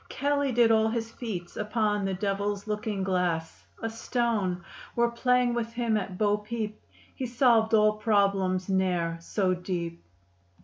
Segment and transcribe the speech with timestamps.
[0.09, 4.63] Kelley did all his feats upon The devil's looking glass, a stone
[4.95, 6.81] Where, playing with him at bo peep
[7.13, 10.01] He solved all problems ne'er so deep.